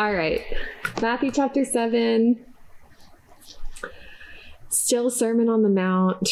[0.00, 0.40] All right.
[1.02, 2.42] Matthew chapter 7.
[4.70, 6.26] Still Sermon on the Mount.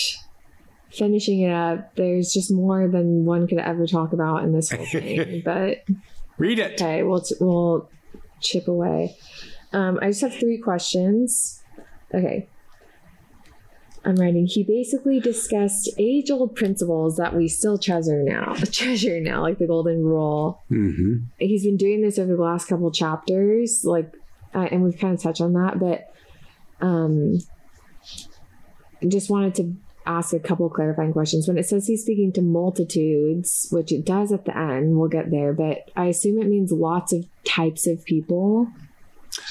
[0.91, 1.94] Finishing it up.
[1.94, 5.42] There's just more than one could ever talk about in this whole thing.
[5.44, 5.84] but
[6.39, 6.81] Read it.
[6.81, 7.91] okay, we'll, we'll
[8.41, 9.14] chip away.
[9.75, 11.62] Um, I just have three questions.
[12.14, 12.48] Okay.
[14.04, 14.46] I'm writing.
[14.46, 18.54] He basically discussed age old principles that we still treasure now.
[18.72, 22.90] Treasure now, like the golden rule hmm he's been doing this over the last couple
[22.90, 24.12] chapters like
[24.54, 26.06] uh, and we've kind of touched on that but
[26.80, 27.39] um
[29.06, 29.75] just wanted to
[30.06, 34.33] ask a couple clarifying questions when it says he's speaking to multitudes which it does
[34.33, 38.03] at the end we'll get there but i assume it means lots of types of
[38.05, 38.67] people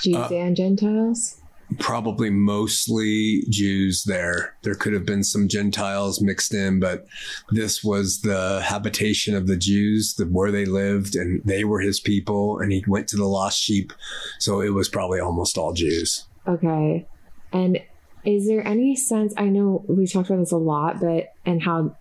[0.01, 1.41] jews Uh, and gentiles
[1.79, 4.55] Probably mostly Jews there.
[4.61, 7.05] There could have been some Gentiles mixed in, but
[7.51, 11.99] this was the habitation of the Jews, the, where they lived, and they were his
[11.99, 13.91] people, and he went to the lost sheep.
[14.39, 16.25] So it was probably almost all Jews.
[16.47, 17.05] okay
[17.51, 17.79] and
[18.25, 21.95] is there any sense i know we talked about this a lot but and how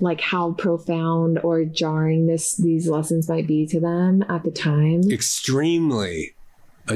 [0.00, 5.02] like how profound or jarring this these lessons might be to them at the time
[5.10, 6.34] Extremely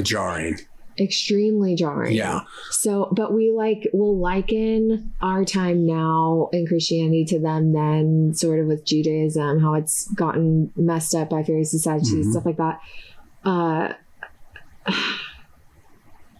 [0.01, 0.59] jarring.
[0.97, 2.41] Extremely jarring Yeah.
[2.71, 8.59] so but we like will liken our time now in christianity to them then sort
[8.59, 12.31] of with judaism how it's gotten messed up by pharisees sadducees Mhm.
[12.31, 12.79] stuff like that
[13.43, 13.93] uh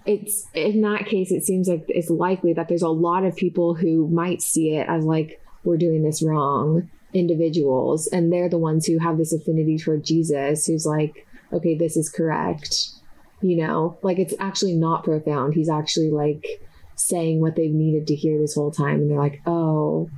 [0.06, 3.74] it's in that case it seems like it's likely that there's a lot of people
[3.74, 8.86] who might see it as like we're doing this wrong individuals and they're the ones
[8.86, 12.90] who have this affinity toward jesus who's like okay this is correct
[13.42, 16.46] you know like it's actually not profound he's actually like
[16.96, 20.10] saying what they've needed to hear this whole time and they're like oh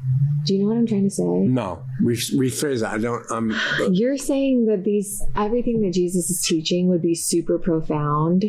[0.46, 2.94] do you know what i'm trying to say No, Re- rephrase that.
[2.94, 3.26] I don't.
[3.32, 3.52] I'm.
[3.52, 8.46] Uh, you're saying that these everything that Jesus is teaching would be super profound,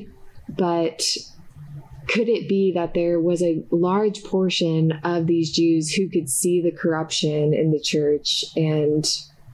[0.49, 1.03] but
[2.07, 6.61] could it be that there was a large portion of these Jews who could see
[6.61, 9.05] the corruption in the church and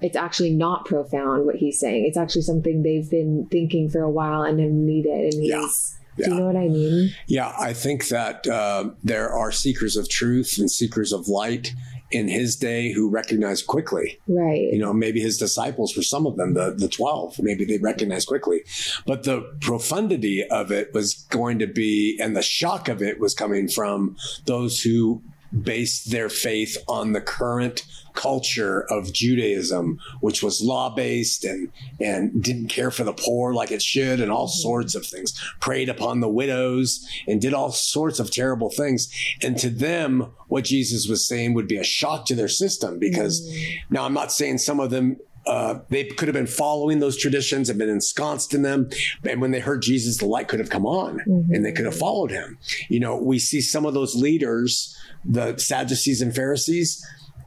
[0.04, 2.04] it's actually not profound what he's saying.
[2.04, 6.26] It's actually something they've been thinking for a while and have needed and he's Yeah.
[6.26, 7.14] do you know what I mean?
[7.26, 11.72] Yeah, I think that uh, there are seekers of truth and seekers of light
[12.10, 14.20] in his day who recognized quickly.
[14.28, 14.60] Right.
[14.72, 18.28] You know, maybe his disciples, were some of them, the, the 12, maybe they recognized
[18.28, 18.60] quickly.
[19.06, 23.34] But the profundity of it was going to be, and the shock of it was
[23.34, 25.22] coming from those who
[25.62, 27.84] based their faith on the current
[28.14, 31.70] culture of Judaism, which was law based and,
[32.00, 34.62] and didn't care for the poor like it should, and all mm-hmm.
[34.62, 39.12] sorts of things, preyed upon the widows and did all sorts of terrible things.
[39.42, 43.42] And to them, what Jesus was saying would be a shock to their system because
[43.42, 43.94] mm-hmm.
[43.94, 47.68] now I'm not saying some of them uh, they could have been following those traditions
[47.68, 48.88] and been ensconced in them.
[49.24, 51.52] And when they heard Jesus, the light could have come on mm-hmm.
[51.52, 52.58] and they could have followed him.
[52.88, 57.04] You know, we see some of those leaders, the Sadducees and Pharisees,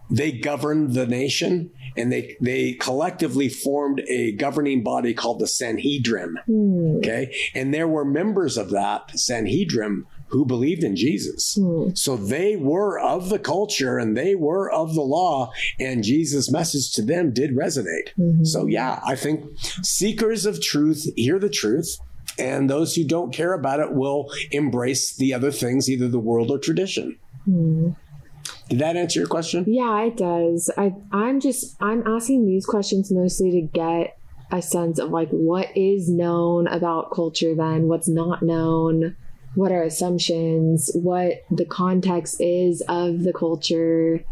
[0.10, 6.38] they governed the nation and they, they collectively formed a governing body called the Sanhedrin.
[6.46, 6.98] Hmm.
[6.98, 7.36] Okay.
[7.56, 11.56] And there were members of that Sanhedrin who believed in Jesus.
[11.60, 11.90] Hmm.
[11.96, 16.92] So they were of the culture and they were of the law, and Jesus' message
[16.94, 18.10] to them did resonate.
[18.20, 18.46] Mhm.
[18.46, 19.46] So, yeah, I think
[19.84, 21.98] seekers of truth hear the truth,
[22.38, 26.52] and those who don't care about it will embrace the other things, either the world
[26.52, 27.16] or tradition.
[27.48, 29.64] Did that answer your question?
[29.68, 30.70] Yeah, it does.
[30.78, 34.18] I I'm just I'm asking these questions mostly to get
[34.52, 39.16] a sense of like what is known about culture then, what's not known,
[39.56, 44.24] what are assumptions, what the context is of the culture.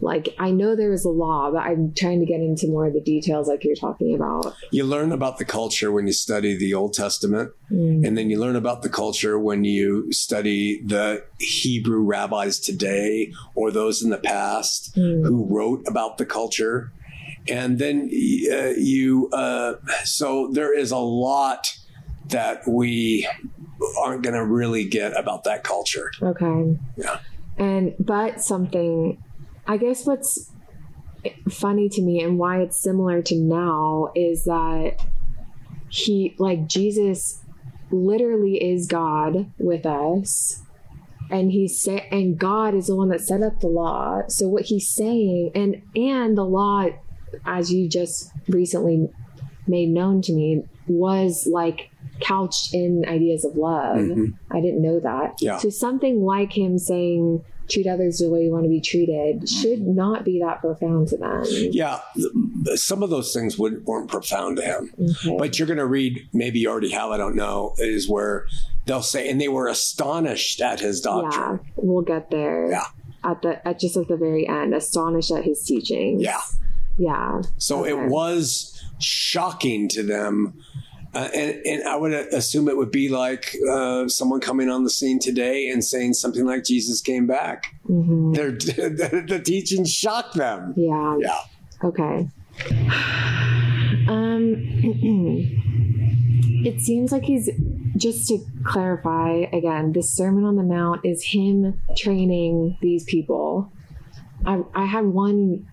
[0.00, 2.94] Like I know there is a law, but I'm trying to get into more of
[2.94, 4.54] the details like you're talking about.
[4.70, 7.52] You learn about the culture when you study the Old Testament.
[7.70, 8.06] Mm.
[8.06, 13.70] And then you learn about the culture when you study the Hebrew rabbis today or
[13.70, 15.24] those in the past Mm.
[15.26, 16.92] who wrote about the culture.
[17.48, 18.10] And then
[18.52, 19.74] uh, you, uh,
[20.04, 21.76] so there is a lot
[22.28, 23.28] that we
[23.98, 26.10] aren't going to really get about that culture.
[26.22, 26.76] Okay.
[26.96, 27.18] Yeah.
[27.58, 29.22] And but something
[29.66, 30.52] I guess what's
[31.50, 34.96] funny to me and why it's similar to now is that
[35.88, 37.42] he like Jesus
[37.90, 40.62] literally is God with us.
[41.30, 44.22] And he's sa- and God is the one that set up the law.
[44.28, 46.86] So what he's saying and and the law
[47.44, 49.08] as you just recently
[49.68, 51.90] made known to me was like
[52.20, 53.98] couched in ideas of love.
[53.98, 54.34] Mhm.
[54.50, 55.34] I didn't know that.
[55.40, 55.58] Yeah.
[55.58, 59.80] So something like him saying treat others the way you want to be treated should
[59.80, 61.44] not be that profound to them.
[61.48, 62.00] Yeah,
[62.74, 64.92] some of those things would, weren't profound to him.
[65.00, 65.36] Okay.
[65.38, 68.46] But you're going to read, maybe you already have, I don't know, is where
[68.86, 71.60] they'll say, and they were astonished at his doctrine.
[71.62, 72.70] yeah, we'll get there.
[72.70, 72.84] Yeah.
[73.22, 76.22] At the at just at the very end, astonished at his teachings.
[76.22, 76.40] Yeah.
[76.98, 77.42] Yeah.
[77.58, 77.90] So Okay.
[77.90, 80.54] it was shocking to them.
[81.12, 84.90] Uh, and, and I would assume it would be like uh, someone coming on the
[84.90, 87.74] scene today and saying something like Jesus came back.
[87.86, 90.74] hmm Their, the, the teaching shocked them.
[90.76, 91.16] Yeah.
[91.18, 91.40] Yeah.
[91.82, 92.28] Okay.
[94.08, 94.54] Um,
[96.64, 97.50] it seems like he's
[97.96, 99.92] just to clarify again.
[99.92, 103.72] This Sermon on the Mount is him training these people.
[104.46, 105.66] I I had one.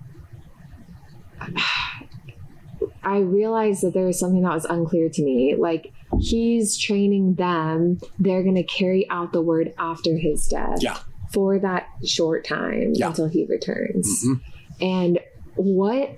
[3.04, 5.56] I realized that there was something that was unclear to me.
[5.58, 10.98] Like he's training them; they're going to carry out the word after his death Yeah.
[11.34, 13.08] for that short time Yeah.
[13.10, 14.08] until he returns.
[14.26, 14.42] Mhm.
[14.82, 15.20] And
[15.56, 16.12] what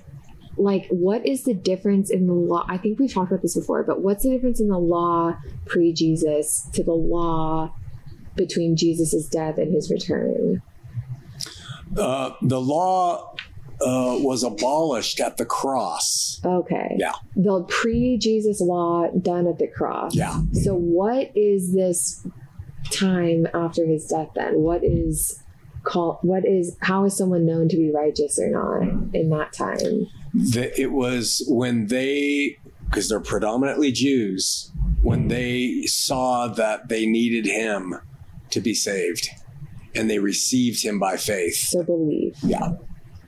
[0.57, 2.65] like what is the difference in the law?
[2.67, 5.35] I think we've talked about this before, but what's the difference in the law
[5.65, 7.73] pre-Jesus to the law
[8.35, 10.61] between Jesus' death and his return?
[11.97, 13.28] Uh, the law
[13.81, 16.41] uh, was abolished at the cross.
[16.43, 16.95] Okay.
[16.97, 17.13] Yeah.
[17.35, 20.15] The pre-Jesus law done at the cross.
[20.15, 20.41] Yeah.
[20.53, 22.25] So what is this
[22.91, 24.59] time after his death then?
[24.59, 25.41] What is
[25.83, 30.07] called what is how is someone known to be righteous or not in that time?
[30.33, 34.71] The, it was when they, because they're predominantly Jews,
[35.01, 37.95] when they saw that they needed him
[38.51, 39.29] to be saved
[39.95, 41.55] and they received him by faith.
[41.55, 42.35] So believe.
[42.43, 42.73] Yeah.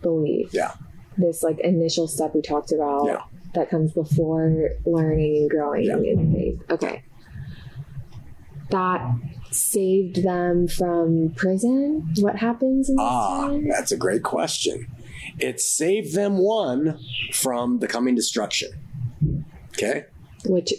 [0.02, 0.50] Believe.
[0.54, 0.74] Yeah.
[1.18, 3.22] This like initial step we talked about Yeah.
[3.56, 5.98] that comes before learning and growing Yeah.
[5.98, 6.60] in faith.
[6.72, 7.04] Okay.
[8.70, 9.16] That
[9.52, 12.14] saved them from prison?
[12.20, 13.68] What happens in this Ah, time?
[13.68, 14.88] that's a great question.
[15.40, 16.98] It saved them one
[17.34, 18.72] from the coming destruction.
[19.74, 20.06] Okay.
[20.46, 20.74] Which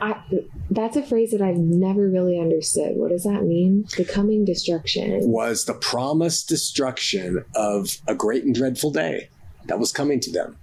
[0.00, 0.22] I,
[0.70, 2.96] that's a phrase that I've never really understood.
[2.96, 3.86] What does that mean?
[3.96, 5.28] The coming destruction.
[5.28, 9.28] Was the promised destruction of a great and dreadful day
[9.66, 10.56] that was coming to them.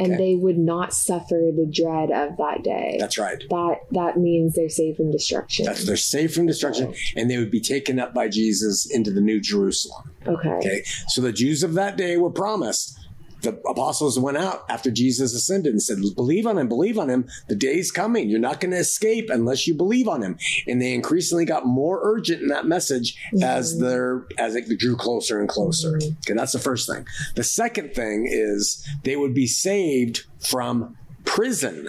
[0.00, 0.16] And Okay.
[0.16, 2.98] they would not suffer the dread of that day.
[3.00, 3.42] That's right.
[3.50, 5.64] that that means they're saved from destruction.
[5.66, 6.96] That's they're saved from destruction, oh.
[7.16, 10.12] and they would be taken up by Jesus into the New Jerusalem.
[10.24, 10.50] okay.
[10.50, 12.96] Okay, so the Jews of that day were promised.
[13.42, 17.26] The apostles went out after Jesus ascended and said, "Believe on him, believe on him.
[17.48, 18.28] The day's coming.
[18.28, 22.00] You're not going to escape unless you believe on him." And they increasingly got more
[22.02, 23.84] urgent in that message as mm-hmm.
[23.84, 25.92] their as it drew closer and closer.
[25.92, 26.14] Mm-hmm.
[26.26, 27.06] Okay, that's the first thing.
[27.36, 31.88] The second thing is they would be saved from prison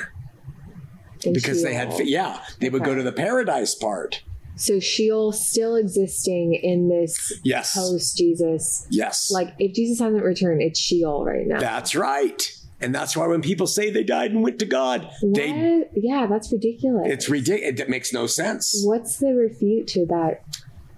[1.34, 4.24] because they had yeah they would go to the paradise part.
[4.60, 7.74] So Sheol still existing in this Yes.
[7.76, 8.86] post Jesus.
[8.92, 9.32] Yes.
[9.32, 11.60] Like if Jesus hasn't returned, it's Sheol right now.
[11.60, 12.52] That's right.
[12.82, 16.52] And that's why when people say they died and went to God, they Yeah, that's
[16.52, 17.08] ridiculous.
[17.12, 17.80] it's ridiculous.
[17.80, 18.82] It makes no sense.
[18.86, 20.44] What's the refute to that?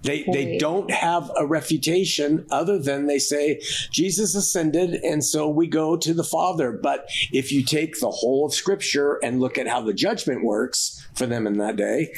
[0.02, 3.60] They they don't have a refutation other than they say
[3.92, 6.72] Jesus ascended and so we go to the Father.
[6.72, 11.06] But if you take the whole of Scripture and look at how the judgment works
[11.14, 12.12] for them in that day,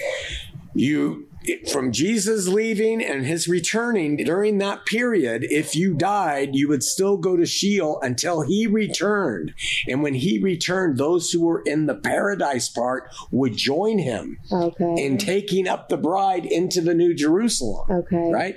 [0.75, 1.29] you
[1.71, 7.17] from Jesus leaving and his returning during that period, if you died, you would still
[7.17, 9.53] go to Sheol until he returned.
[9.89, 14.95] And when he returned, those who were in the paradise part would join him Okay.
[14.99, 17.87] in taking up the bride into the new Jerusalem.
[17.91, 18.31] okay.
[18.33, 18.57] Right?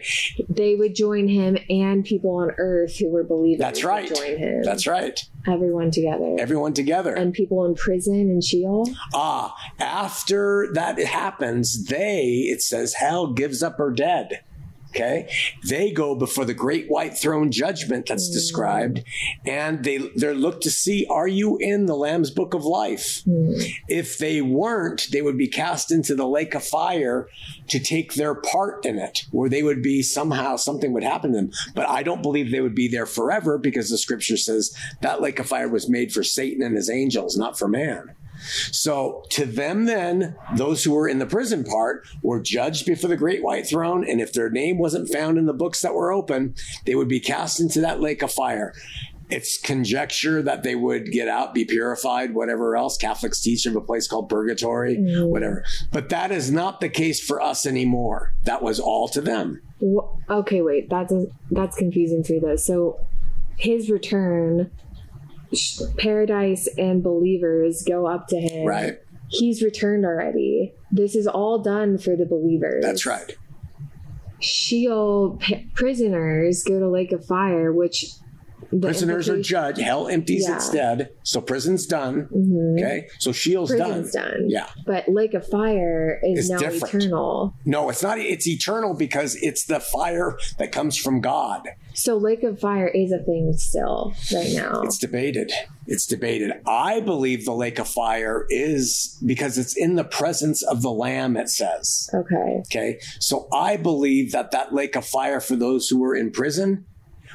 [0.50, 3.60] They would join him and people on earth who were believers.
[3.60, 4.16] That's would right.
[4.16, 4.62] Join him.
[4.64, 5.20] That's right.
[5.48, 6.36] Everyone together.
[6.40, 7.14] Everyone together.
[7.14, 8.86] and people in prison in Sheol.
[9.14, 14.44] ah, after that happens, they, it says, hell gives up her dead.
[14.90, 15.30] Okay,
[15.68, 18.34] they go before the great white throne judgment that's mm.
[18.34, 19.04] described,
[19.46, 23.22] and they they're looked to see are you in the Lamb's book of life?
[23.26, 23.70] Mm.
[23.90, 27.28] If they weren't, they would be cast into the lake of fire
[27.68, 31.38] to take their part in it, where they would be somehow something would happen to
[31.38, 31.52] them.
[31.76, 35.40] But I don't believe they would be there forever because the scripture says that lake
[35.40, 38.16] of fire was made for Satan and his angels, not for man.
[38.72, 43.18] So to them, then, those who were in the prison part were judged before the
[43.18, 44.08] great white throne.
[44.08, 47.20] And if their name wasn't found in the books that were open, they would be
[47.20, 48.74] cast into that lake of fire.
[49.30, 52.96] It's conjecture that they would get out, be purified, whatever else.
[52.96, 55.28] Catholics teach of a place called purgatory, mm.
[55.28, 55.66] whatever.
[55.92, 58.34] But that is not the case for us anymore.
[58.46, 59.62] That was all to them.
[60.30, 60.90] Okay, wait.
[60.90, 61.14] That's
[61.52, 62.56] that's confusing too, though.
[62.56, 63.06] So
[63.58, 64.72] his return,
[65.98, 68.66] paradise and believers go up to him.
[68.68, 69.00] Right.
[69.30, 70.74] He's returned already.
[70.92, 72.84] This is all done for the believers.
[72.84, 73.36] That's right.
[74.40, 78.06] Sheol p- prisoners go to Lake of Fire, which
[78.82, 79.80] Prisoners are judged.
[79.80, 80.56] Hell empties Yeah.
[80.58, 81.10] its dead.
[81.24, 82.28] So prison's done.
[82.36, 82.74] Mhm.
[82.78, 83.08] Okay.
[83.18, 84.32] So Sheol's Prison's done.
[84.42, 84.50] done.
[84.50, 84.68] Yeah.
[84.86, 86.96] But Lake of Fire is It's now different.
[87.06, 87.54] eternal.
[87.66, 88.20] No, it's not.
[88.20, 91.62] It's eternal because it's the fire that comes from God.
[91.98, 94.82] So Lake of Fire is a thing still right now.
[94.84, 95.52] It's debated.
[95.88, 96.52] It's debated.
[96.68, 101.36] I believe the lake of fire is because it's in the presence of the Lamb,
[101.36, 102.08] it says.
[102.14, 102.62] okay.
[102.68, 103.00] Okay.
[103.20, 106.86] So I believe that that lake of fire for those who are in prison,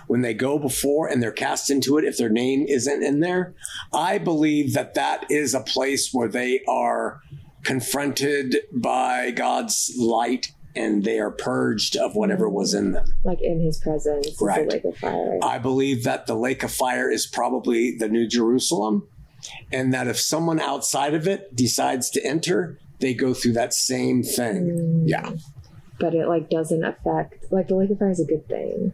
[0.07, 3.55] when they go before and they're cast into it, if their name isn't in there,
[3.93, 7.21] I believe that that is a place where they are
[7.65, 13.05] confronted by God's light and they are purged of whatever was in them.
[13.25, 14.69] Like in his presence Right.
[14.69, 15.39] the Lake of Fire.
[15.43, 19.07] I believe that the lake of fire is probably the New Jerusalem,
[19.73, 24.23] and that if someone outside of it decides to enter, they go through that same
[24.23, 24.71] thing.
[24.71, 25.09] Mm.
[25.09, 25.33] Yeah.
[26.01, 28.93] but it like doesn't affect like the Lake of Fire is a good thing.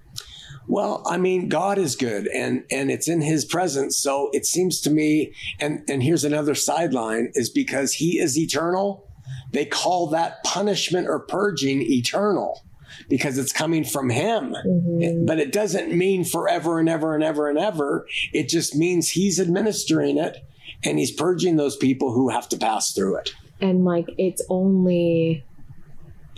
[0.66, 3.96] Well, I mean, God is good and and it's in his presence.
[3.98, 9.07] So it seems to me and and here's another sideline is because he is eternal,
[9.52, 12.62] they call that punishment or purging eternal
[13.08, 14.54] because it's coming from him.
[14.66, 15.26] Mhm.
[15.26, 18.06] But it doesn't mean forever and ever and ever and ever.
[18.32, 20.38] It just means he's administering it
[20.84, 23.34] and he's purging those people who have to pass through it.
[23.60, 25.44] And like it's only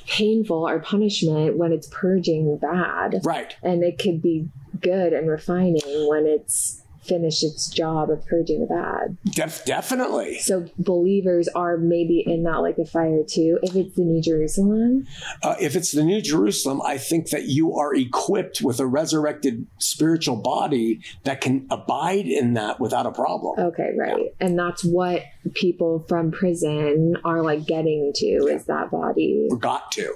[0.07, 3.21] painful or punishment when it's purging bad.
[3.25, 3.55] Right.
[3.63, 4.49] And it could be
[4.81, 9.17] good and refining when it's finished its job of purging the bad.
[9.35, 10.39] Def- definitely.
[10.41, 13.59] So believers are maybe in that lake of fire too.
[13.63, 15.07] If it's the New Jerusalem,
[15.43, 19.67] Uh, if it's the New Jerusalem, I think that you are equipped with a resurrected
[19.79, 23.59] spiritual body that can abide in that without a problem.
[23.59, 24.35] okay, right.
[24.41, 25.23] And that's what
[25.55, 30.15] people from prison are like getting to is that body got to.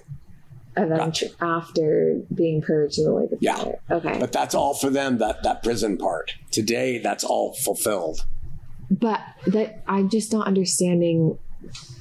[0.77, 3.39] Eventually after being purged in the lake of Fire.
[3.41, 3.57] Yeah.
[3.57, 3.81] fire.
[3.91, 4.19] Okay.
[4.19, 6.33] But that's all for them, that, that prison part.
[6.51, 8.21] Today, that's all fulfilled.
[8.91, 11.39] But that I'm just not understanding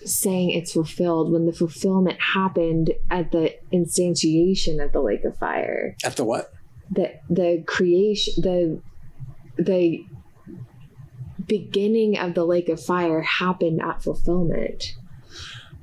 [0.05, 5.95] saying it's fulfilled when the fulfillment happened at the instantiation of the lake of fire.
[6.03, 6.51] At the what?
[6.91, 8.81] The the creation the
[9.57, 10.05] the
[11.45, 14.93] beginning of the lake of fire happened at fulfillment.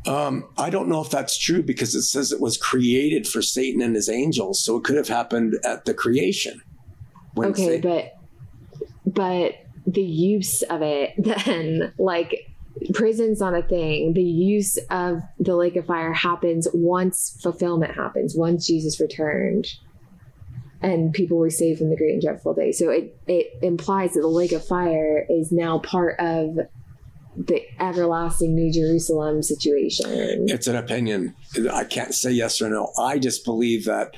[0.07, 3.83] Um, I don't know if that's true because it says it was created for Satan
[3.83, 4.65] and his angels.
[4.65, 6.63] So it could have happened at the creation.
[7.35, 8.13] When Okay, Sa- but
[9.07, 9.55] but
[9.87, 12.47] the use of it then like
[12.95, 14.15] prison's not a thing.
[14.15, 19.67] The use of the lake of fire happens once fulfillment happens, once Jesus returned
[20.83, 22.73] and people were saved from the great and dreadful day.
[22.73, 26.59] So it, it implies that the lake of fire is now part of
[27.47, 30.45] the everlasting New Jerusalem situation.
[30.49, 31.35] it's an opinion.
[31.73, 32.93] I can't say yes or no.
[32.99, 34.15] I just believe that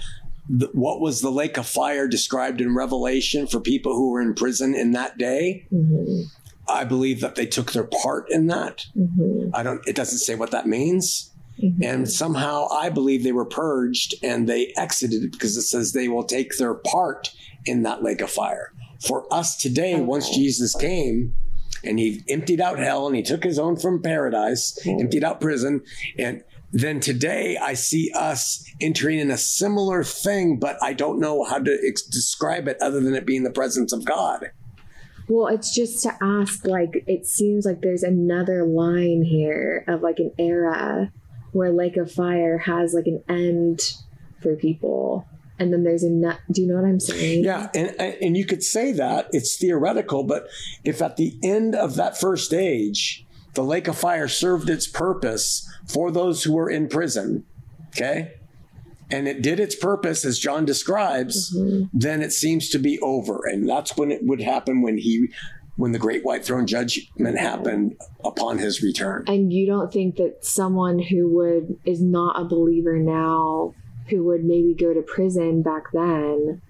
[0.73, 4.75] what was the lake of fire described in Revelation for people who were in prison
[4.75, 5.67] in that day?
[5.73, 6.25] Mhm,
[6.69, 8.85] I believe that they took their part in that.
[8.97, 9.81] mhm, I don't.
[9.87, 11.31] It doesn't say what that means.
[11.63, 11.85] mhm.
[11.85, 16.25] And somehow I believe they were purged and they exited because it says they will
[16.25, 17.31] take their part
[17.67, 18.71] in that lake of fire.
[19.07, 20.03] For us today, Okay.
[20.03, 21.35] once Jesus came
[21.85, 24.97] and he emptied out hell and he took his own from paradise, Okay.
[25.01, 25.83] emptied out prison,
[26.19, 31.45] and then today I see us entering in a similar thing, but I don't know
[31.45, 34.51] how to ex- describe it other than it being the presence of God.
[35.29, 40.19] Well, it's just to ask, like, it seems like there's another line here of like
[40.19, 41.13] an era
[41.53, 43.81] where Lake of Fire has like an end
[44.41, 45.27] for people.
[45.63, 47.45] And then there's a, nu- do you know what I'm saying?
[47.45, 50.49] Yeah, and and you could say that it's theoretical, but
[50.83, 55.69] if at the end of that first age, the lake of fire served its purpose
[55.87, 57.45] for those who were in prison,
[57.91, 58.33] okay,
[59.11, 61.89] and it did its purpose as John describes, Mhm.
[61.93, 65.29] then it seems to be over, and that's when it would happen when he,
[65.77, 69.25] when the great white throne judgment happened upon his return.
[69.29, 73.75] And you don't think that someone who would, is not a believer now,
[74.13, 76.61] who would maybe go to prison back then,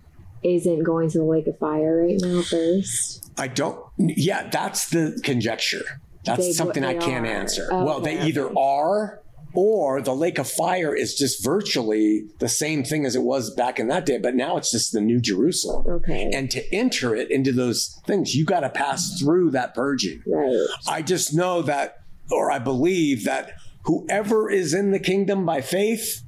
[0.43, 3.31] isn't going to the Lake of Fire right now first?
[3.37, 3.79] I don't.
[3.99, 5.83] Yeah, that's the conjecture.
[6.25, 7.31] That's They- something I can't are.
[7.31, 7.67] answer.
[7.73, 9.21] Okay, well, they either are,
[9.55, 13.79] or the Lake of Fire is just virtually the same thing as it was back
[13.79, 15.85] in that day, but now it's just the New Jerusalem.
[15.87, 16.31] Okay.
[16.33, 20.23] And to enter it into those things, you got to pass through that purging.
[20.27, 20.67] right.
[20.89, 21.99] I just know that,
[22.31, 23.53] or I believe that
[23.85, 26.23] whoever is in the kingdom by faith,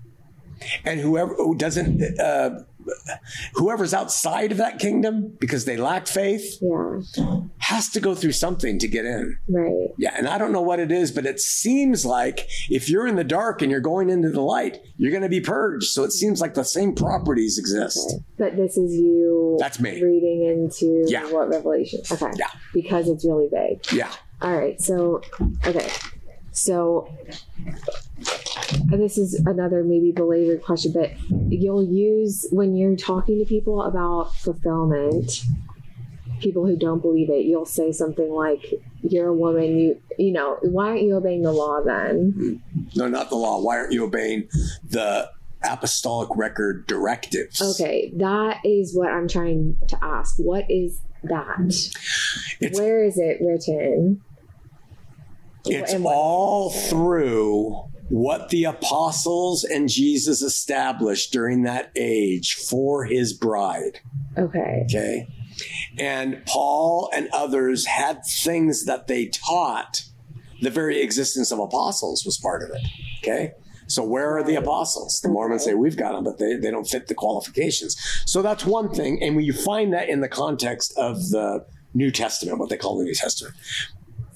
[0.84, 2.60] and whoever who doesn't uh,
[3.54, 7.40] whoever's outside of that kingdom because they lack faith Yeah.
[7.58, 9.38] has to go through something to get in.
[9.48, 9.88] Right.
[9.96, 13.16] Yeah, and I don't know what it is, but it seems like if you're in
[13.16, 15.86] the dark and you're going into the light, you're going to be purged.
[15.86, 17.98] So it seems like the same properties exist.
[18.12, 18.22] Okay.
[18.36, 20.02] But this is you That's me.
[20.02, 21.24] reading into Yeah.
[21.32, 22.00] what revelation.
[22.12, 22.26] Okay.
[22.36, 22.48] Yeah.
[22.74, 23.80] Because it's really vague.
[23.92, 24.10] Yeah.
[24.42, 24.78] All right.
[24.80, 25.22] So,
[25.66, 25.90] okay.
[26.52, 27.08] So,
[28.90, 31.10] this is another maybe belabored question, but
[31.48, 35.44] you'll use when you're talking to people about fulfillment,
[36.40, 38.64] people who don't believe it, you'll say something like,
[39.02, 42.62] You're a woman, you, you know, why aren't you obeying the law then?
[42.94, 43.60] No, not the law.
[43.60, 44.48] Why aren't you obeying
[44.88, 45.30] the
[45.62, 47.60] apostolic record directives?
[47.60, 48.12] Okay.
[48.16, 50.36] That is what I'm trying to ask.
[50.38, 51.56] What is that?
[52.60, 54.20] It's Where is it written?
[55.66, 64.00] it's all through what the apostles and Jesus established during that age for his bride.
[64.36, 64.82] Okay.
[64.84, 65.28] Okay.
[65.98, 70.04] And Paul and others had things that they taught.
[70.60, 72.82] The very existence of apostles was part of it.
[73.22, 73.52] Okay.
[73.86, 75.20] So where are the apostles?
[75.20, 77.96] The Mormons say we've got them, but they, they don't fit the qualifications.
[78.26, 79.22] So that's one thing.
[79.22, 82.98] And when you find that in the context of the New Testament, what they call
[82.98, 83.54] the New Testament.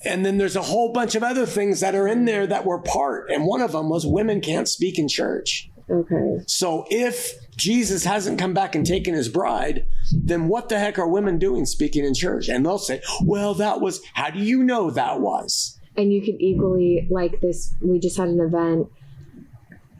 [0.04, 2.78] And then there's a whole bunch of other things that are in there that were
[2.80, 3.30] part.
[3.30, 5.70] And one of them was women can't speak in church.
[5.90, 6.40] Okay.
[6.46, 11.08] So if Jesus hasn't come back and taken his bride, then what the heck are
[11.08, 12.48] women doing speaking in church?
[12.48, 15.74] And they'll say, well, that was, how do you know that was?
[15.96, 18.86] and you could equally like this we just had an event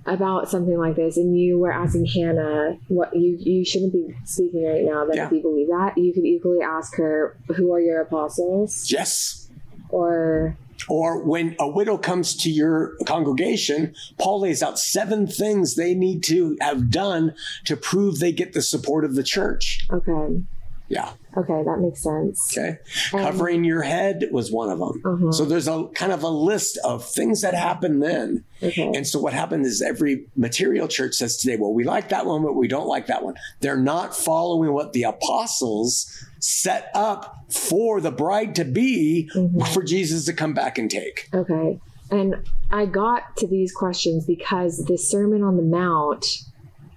[0.07, 4.65] about something like this and you were asking hannah what you you shouldn't be speaking
[4.65, 5.27] right now but Yeah.
[5.27, 9.48] if you believe that you could equally ask her who are your apostles Yes.
[9.91, 10.57] Or
[10.89, 16.23] Or when a widow comes to your congregation, Paul lays out seven things they need
[16.25, 19.85] to have done to prove they get the support of the church.
[19.91, 20.43] okay
[20.89, 21.11] Yeah.
[21.37, 22.79] okay that makes sense Okay.
[23.13, 25.03] Um, Covering your head was one of them.
[25.05, 25.33] uh-huh.
[25.33, 28.45] So there's a kind of a list of things that happen then.
[28.63, 32.25] okay And so what happened is every material church says today, well, we like that
[32.27, 33.35] one, but we don't like that one.
[33.61, 39.67] They're not following what the apostles set up for the bride to be Mhm.
[39.75, 41.29] for Jesus to come back and take.
[41.35, 41.79] okay
[42.11, 42.37] and
[42.71, 46.25] i got to these questions because the sermon on the mount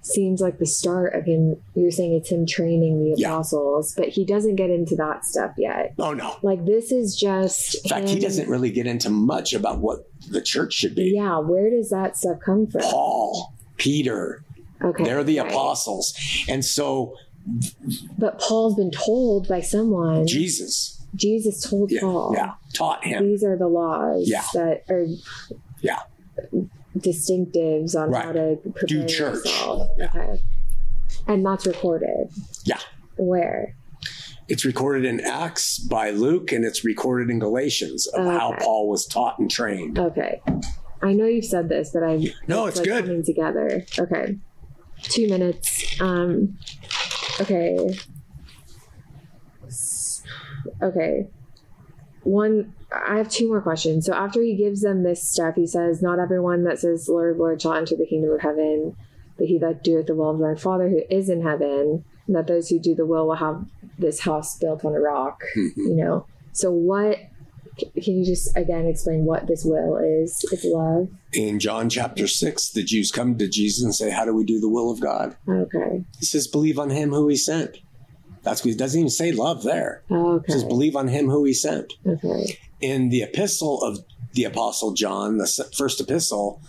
[0.03, 3.33] seems like the start of him you're saying it's him training the Yeah.
[3.33, 6.35] apostles but he doesn't get into that stuff yet Oh no.
[6.41, 7.75] Like this is just.
[7.85, 11.11] In fact, he doesn't really get into much about what the church should be.
[11.15, 12.81] Yeah, where does that stuff come from?
[12.81, 14.43] Paul, Peter,
[14.83, 15.51] Okay, they're the right.
[15.51, 16.13] apostles.
[16.49, 17.15] And so
[18.17, 20.25] But Paul's been told by someone.
[20.27, 22.33] Jesus, Jesus told yeah, Paul.
[22.35, 23.27] yeah, taught him.
[23.27, 24.43] These are the laws Yeah.
[24.53, 25.05] that are.
[25.81, 25.99] Yeah.
[26.97, 29.45] Distinctives on how to prepare Do church.
[29.97, 30.05] Yeah.
[30.07, 30.41] Okay.
[31.27, 32.29] And that's recorded.
[32.65, 32.79] Yeah.
[33.17, 33.75] Where?
[34.47, 39.05] It's recorded in Acts by Luke and it's recorded in Galatians of how Paul was
[39.05, 39.97] taught and trained.
[39.97, 40.41] Okay.
[41.01, 43.05] I know you've said this, but I No, it's like good.
[43.05, 43.85] coming together.
[43.97, 44.37] Okay.
[45.03, 45.99] Two minutes.
[46.01, 46.57] Um
[47.39, 47.77] okay.
[50.81, 51.27] Okay.
[52.23, 54.05] One I have two more questions.
[54.05, 57.61] So after he gives them this stuff, he says, Not everyone that says, Lord, Lord
[57.61, 58.95] shall enter the kingdom of heaven,
[59.37, 62.47] but he that doeth the will of my Father who is in heaven, and that
[62.47, 63.61] those who do the will will have
[63.97, 65.39] this house built on a rock.
[65.57, 65.81] Mm-hmm.
[65.81, 66.27] You know.
[66.53, 67.17] So what
[67.77, 70.37] can you just again explain what this will is?
[70.51, 71.07] It's love.
[71.33, 74.59] In John chapter 6, the Jews come to Jesus and say, How do we do
[74.59, 75.37] the will of God?
[75.47, 76.03] Okay.
[76.19, 77.77] He says, Believe on him who he sent.
[78.43, 80.03] That's what he doesn't even say love there.
[80.09, 80.53] Oh, he Okay.
[80.53, 81.93] says, Believe on him who he sent.
[82.05, 82.57] Okay.
[82.81, 83.99] In the epistle of
[84.33, 86.61] the Apostle John, the first epistle,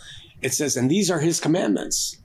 [0.43, 2.19] it says, And these are his commandments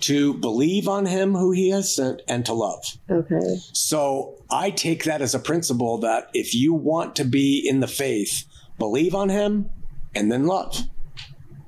[0.00, 2.84] to believe on him who he has sent and to love.
[3.10, 3.58] Okay.
[3.72, 7.86] So I take that as a principle that if you want to be in the
[7.86, 8.44] faith,
[8.78, 9.70] believe on him
[10.14, 10.82] and then love.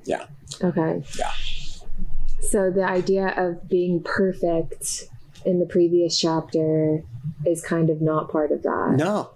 [0.05, 0.25] Yeah.
[0.63, 1.03] Okay.
[1.17, 1.31] Yeah.
[2.41, 5.05] So the idea of being perfect
[5.45, 7.03] in the previous chapter
[7.45, 8.95] is kind of not part of that.
[8.97, 9.31] No.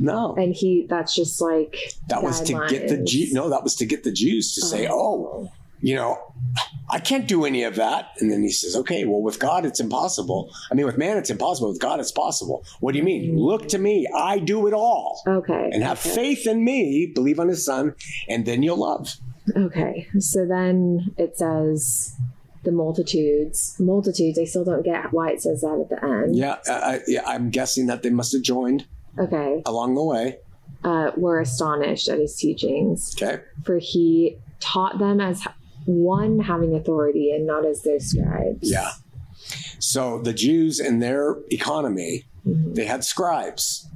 [0.00, 0.34] No.
[0.36, 1.76] And he that's just like
[2.08, 3.02] That was to get the.
[3.04, 3.32] Jew.
[3.32, 4.94] No, that was to get the Jews to say, uh-huh.
[4.96, 6.18] "Oh, you know,
[6.90, 9.78] I can't do any of that." And then he says, "Okay, well, with God, it's
[9.78, 10.50] impossible.
[10.70, 11.68] I mean, with man, it's impossible.
[11.68, 12.64] With God, it's possible.
[12.80, 13.28] What do you mean?
[13.30, 13.38] Mm-hmm.
[13.38, 14.06] Look to me.
[14.16, 15.70] I do it all, Okay.
[15.72, 16.14] and have okay.
[16.14, 17.12] faith in me.
[17.14, 17.94] Believe on His Son,
[18.28, 19.16] and then you'll love."
[19.54, 20.06] Okay.
[20.18, 22.14] So then it says
[22.62, 23.74] the multitudes.
[23.78, 26.36] Multitudes, I still don't get why it says that at the end.
[26.36, 27.22] Yeah, I, I- yeah.
[27.26, 28.86] I'm guessing that they must have joined
[29.20, 29.62] Okay.
[29.66, 30.38] along the way.
[30.82, 33.14] Uh, were astonished at his teachings.
[33.20, 33.42] Okay.
[33.64, 35.46] For he taught them as
[35.84, 38.70] one having authority and not as their scribes.
[38.70, 38.90] Yeah.
[39.78, 42.74] So the Jews in their economy, Mhm.
[42.74, 43.88] they had scribes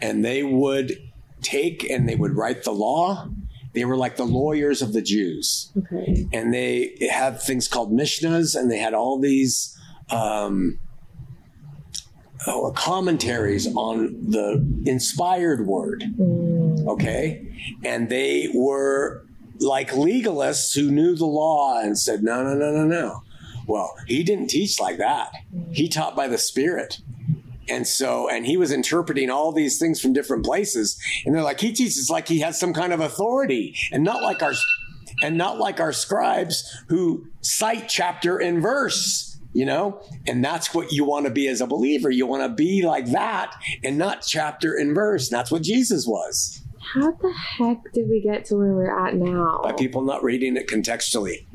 [0.00, 0.98] and they would
[1.42, 3.28] take and they would write the law.
[3.74, 5.70] They were like the lawyers of the Jews.
[5.78, 6.26] Okay.
[6.32, 9.76] And they had things called Mishnahs and they had all these
[10.10, 10.78] um,
[12.46, 16.04] oh, commentaries on the inspired word.
[16.18, 17.46] Mm, Okay.
[17.84, 19.24] And they were
[19.60, 23.22] like legalists who knew the law and said, no, no, no, no, no.
[23.68, 25.30] Well, he didn't teach like that.
[25.70, 26.98] He taught by the Spirit.
[27.68, 31.00] And so, and he was interpreting all these things from different places.
[31.24, 34.42] And they're like, he teaches like he has some kind of authority and not like
[34.42, 34.52] our,
[35.22, 40.00] and not like our scribes who cite chapter and verse, you know?
[40.26, 42.10] And that's what you want to be as a believer.
[42.10, 45.30] You want to be like that and not chapter and verse.
[45.30, 46.62] And that's what Jesus was
[46.94, 49.60] How the heck did we get to where we're at now?
[49.62, 51.46] by people not reading it contextually.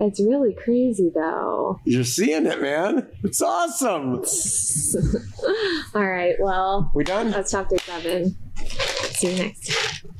[0.00, 1.80] it's really crazy, though.
[1.84, 3.08] You're seeing it, man.
[3.22, 4.22] It's awesome.
[5.94, 6.34] All right.
[6.40, 7.30] Well, We done?
[7.30, 8.36] that's chapter seven.
[9.14, 10.12] See you next time.